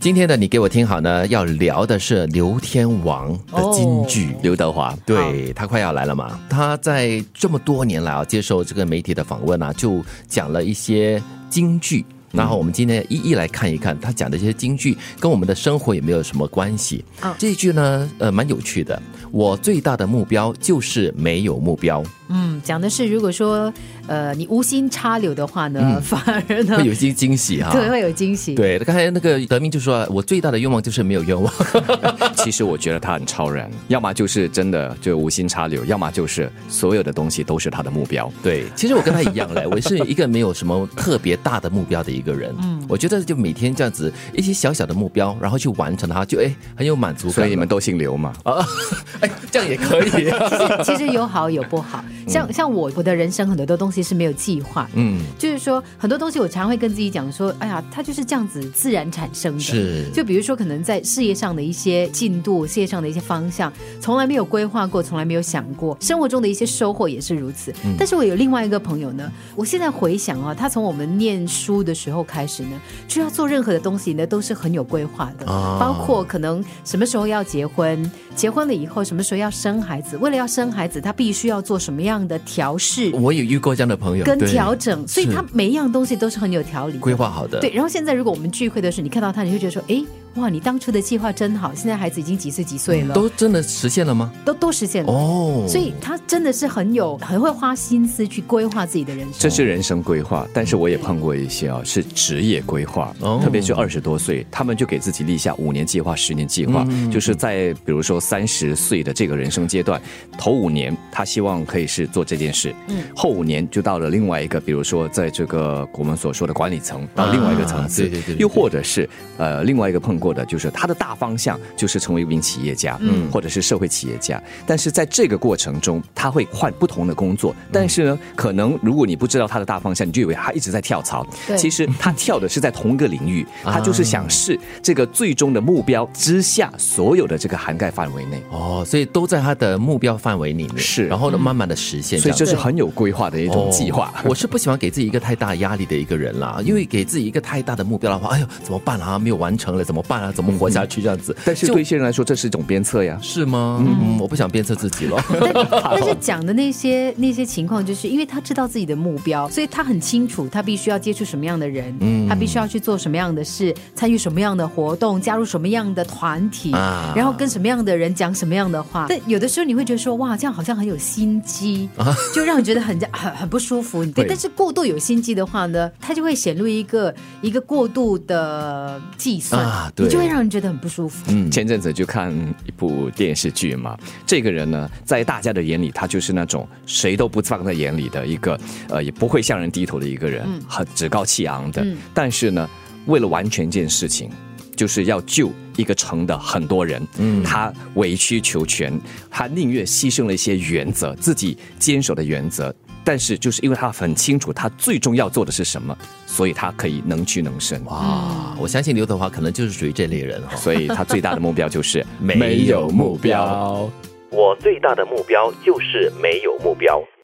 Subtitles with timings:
[0.00, 4.32] 今天的你给我听好呢，要聊的是刘天王的金句。
[4.42, 6.38] 刘德华，对他快要来了嘛？
[6.48, 11.20] 他在这么多年来啊，接受这个媒体的访问啊，就讲了一些
[11.50, 12.06] 金句。
[12.32, 17.04] 然后我们今天一一来看一看，他讲的这些京剧跟我们的生活有没有什么关系？
[17.20, 19.00] 啊这一句呢，呃，蛮有趣的。
[19.30, 23.70] 我最大的目标就是没有目标，嗯，讲的是如果说
[24.06, 28.54] 呃你无心插柳的话呢，反而呢会有一些惊喜哈、对 会有惊喜。
[28.54, 31.52] 对，刚才那个德明就说，我最大的愿望就是没有愿望。
[32.36, 38.32] 其实我觉得他很超然，要么就是真的就无心插柳，要么就是所有的东西都是他的目标。
[38.42, 42.54] 对，其实我跟他一样嘞，我是一个没有什么特别大的目标的一个人。
[42.62, 47.34] 嗯，我觉得就每天这样子一些小小的目标，然后去完成它，就哎很有满足感。
[47.34, 48.32] 所以你们都姓刘嘛？
[48.44, 48.64] 啊，
[49.20, 50.48] 哎这样也可以、啊。
[50.48, 59.60] 其实 其实有好有不好，像像我我的人生很多的东西是没有计划，嗯，就是说很多东西我常会跟自己讲说，哎呀，它就是这样子自然产生的。
[59.60, 67.72] 是就比如说可能在事业上的一些进度，事业上的一些方向，从来没有规划过，从来没有想过，生活中的一些收获也是如此。
[67.98, 75.78] 但是我有另外一个朋友呢，我现在回想啊，他从我们念书的时候开始呢，就要做任何的东西呢，都是很有规划的，啊。
[75.80, 87.60] 包括可能什么时候要结婚，结婚了以后什么时候要生孩子，为了要生孩子，他必须要做什么样的调试我有遇过这样的朋友，跟调整，所以他每一样东西都是很有条理规划好的。
[87.60, 90.02] 对，然后现在如果我们聚会的时候，你看到他，你会觉得说，哎，
[90.38, 94.32] 哇，你当初的计划真好，现在孩子已经几岁几岁了，都真的实现了吗？
[94.44, 95.12] 都都实现了。
[95.12, 99.34] 哦，所以他真的是很有很会花心思去规划自己的人生。
[99.38, 110.00] 这是人生规划，但是我也碰过一些啊，是职业规划，哦特别是二十多岁，他们就给自己立下五年计划、十年计划，就是在比如说三十岁的这个人生阶段，
[110.38, 131.56] 头五年他希望可以是做这件事，嗯后五年就到了另外一个，比如说在这个我们所说的管理层到另外一个层次，啊对对对对又或者是呃另外一个碰过的，就是他的大方向就是成为一名企业家，嗯，或者是社会企业家，但是在这个过程中，他会换不同的工作，但是呢，可能如果你不知道他的大方向，你就以为他一直在跳槽，对。
[131.56, 138.42] 其实他跳的是在同一个领域， 他就是想试这个最终的目标之下所有的这个涵盖范围内。
[138.50, 141.06] 哦，所以都在他的目标范围里面，是。
[141.06, 144.12] 然后呢，慢慢的实现，所以这是很有规划的一种计划。
[144.24, 149.18] 哦我是不喜欢给自己一个太大压力的一个人啦，因为给自己一个太大的目标的话，哎呦，怎么办啊？
[149.18, 150.32] 没有完成了，怎么办啊？
[150.34, 151.36] 怎么活下去这样子？
[151.44, 153.18] 但是对一些人来说，这是一种鞭策呀。
[153.22, 153.84] 是吗？
[153.86, 155.22] 嗯，我不想鞭策自己了。
[155.70, 169.06] 但是讲的那些那些情况，就是因为他知道自己的目标，所以他很清楚他必须要接触什么样的人，嗯他必须要去做什么样的事，参与什么样的活动，加入什么样的团体，啊然后跟什么样的人讲什么样的话。
[169.08, 171.88] 但有的时候你会觉得说，哇，这样好像很有心机，
[172.34, 174.04] 就让你觉得很很很不舒服。
[174.06, 181.24] 对，会但是过度有心机的话呢，他就会显露一个一个过度的计算，你就会让人觉得很不舒服。
[181.28, 182.32] 嗯前阵子就看
[182.66, 188.58] 一部电视剧嘛，这个人呢，在大家的眼里，他就是那种谁都不放在眼里的一个，
[188.88, 191.82] 呃，也不会向人低头的一个人，很趾高气昂的。
[191.82, 192.68] 嗯但是呢，
[193.06, 194.30] 为了完成一件事情，
[194.76, 198.92] 就是要救一个城的很多人，嗯，他委曲求全，
[199.30, 202.74] 他宁愿牺牲了一些原则，自己坚守的原则。
[203.08, 205.96] 但是，就是因为他很清楚他最终要做的是什么，
[206.26, 207.82] 所以他可以能屈能伸。
[207.86, 210.54] 哇，我相信刘德华可能就是属于这类人哈。
[210.56, 213.90] 所以他最大的目标就是 没有目标。
[214.28, 217.02] 我最大的目标就是没有目标。